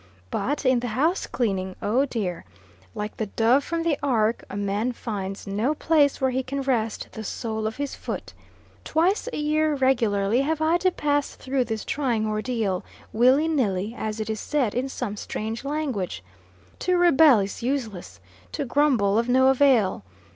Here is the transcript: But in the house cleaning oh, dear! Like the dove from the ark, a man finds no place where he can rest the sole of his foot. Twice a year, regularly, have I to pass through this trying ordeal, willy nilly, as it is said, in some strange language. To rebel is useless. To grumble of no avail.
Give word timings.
But 0.31 0.65
in 0.65 0.79
the 0.79 0.87
house 0.97 1.27
cleaning 1.27 1.75
oh, 1.79 2.05
dear! 2.07 2.43
Like 2.95 3.17
the 3.17 3.27
dove 3.27 3.63
from 3.63 3.83
the 3.83 3.99
ark, 4.01 4.43
a 4.49 4.57
man 4.57 4.93
finds 4.93 5.45
no 5.45 5.75
place 5.75 6.19
where 6.19 6.31
he 6.31 6.41
can 6.41 6.63
rest 6.63 7.09
the 7.11 7.23
sole 7.23 7.67
of 7.67 7.77
his 7.77 7.93
foot. 7.93 8.33
Twice 8.83 9.29
a 9.31 9.37
year, 9.37 9.75
regularly, 9.75 10.41
have 10.41 10.59
I 10.59 10.77
to 10.79 10.89
pass 10.89 11.35
through 11.35 11.65
this 11.65 11.85
trying 11.85 12.25
ordeal, 12.25 12.83
willy 13.13 13.47
nilly, 13.47 13.93
as 13.95 14.19
it 14.19 14.27
is 14.27 14.39
said, 14.39 14.73
in 14.73 14.89
some 14.89 15.17
strange 15.17 15.63
language. 15.63 16.23
To 16.79 16.97
rebel 16.97 17.37
is 17.37 17.61
useless. 17.61 18.19
To 18.53 18.65
grumble 18.65 19.19
of 19.19 19.29
no 19.29 19.49
avail. 19.49 20.03